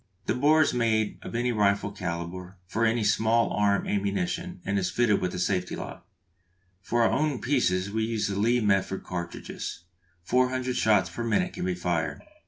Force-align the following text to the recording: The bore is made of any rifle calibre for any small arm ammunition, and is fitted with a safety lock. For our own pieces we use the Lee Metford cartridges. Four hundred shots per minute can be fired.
The 0.25 0.33
bore 0.33 0.63
is 0.63 0.73
made 0.73 1.19
of 1.21 1.35
any 1.35 1.51
rifle 1.51 1.91
calibre 1.91 2.55
for 2.65 2.85
any 2.87 3.03
small 3.03 3.51
arm 3.51 3.85
ammunition, 3.85 4.59
and 4.65 4.79
is 4.79 4.89
fitted 4.89 5.21
with 5.21 5.31
a 5.35 5.37
safety 5.37 5.75
lock. 5.75 6.07
For 6.81 7.03
our 7.03 7.11
own 7.11 7.39
pieces 7.39 7.91
we 7.91 8.05
use 8.05 8.27
the 8.27 8.35
Lee 8.35 8.61
Metford 8.61 9.03
cartridges. 9.03 9.81
Four 10.23 10.49
hundred 10.49 10.75
shots 10.75 11.07
per 11.11 11.23
minute 11.23 11.53
can 11.53 11.65
be 11.65 11.75
fired. 11.75 12.23